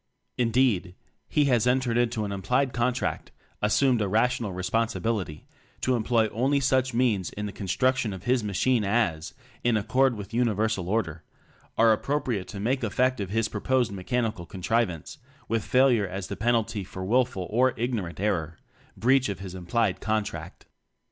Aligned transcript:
Indeed, 0.35 0.95
he 1.29 1.45
has 1.45 1.67
en 1.67 1.79
tered 1.79 1.95
into 1.95 2.25
an 2.25 2.31
implied 2.31 2.73
contract 2.73 3.29
as 3.61 3.75
sumed 3.75 4.01
a 4.01 4.07
rational 4.07 4.51
responsibility 4.51 5.45
to 5.81 5.95
em 5.95 6.01
ploy 6.01 6.27
only 6.29 6.59
such 6.59 6.91
means 6.95 7.29
in 7.29 7.45
the 7.45 7.53
construc 7.53 7.97
tion 7.97 8.11
of 8.11 8.23
his 8.23 8.43
machine 8.43 8.83
as 8.83 9.35
(in 9.63 9.77
accord 9.77 10.15
with 10.15 10.33
Universal 10.33 10.89
Order) 10.89 11.21
are 11.77 11.93
appropriate 11.93 12.47
to 12.47 12.59
make 12.59 12.83
effective 12.83 13.29
his 13.29 13.47
proposed 13.47 13.91
mechanical 13.91 14.47
contrivance; 14.47 15.19
with 15.47 15.63
failure 15.63 16.07
as 16.07 16.29
the 16.29 16.35
pen 16.35 16.55
alty 16.55 16.83
for 16.83 17.05
wilful 17.05 17.45
or 17.51 17.75
ignorant 17.77 18.19
error 18.19 18.57
breach 18.97 19.29
of 19.29 19.37
his 19.37 19.53
implied 19.53 19.99
contract. 20.01 20.65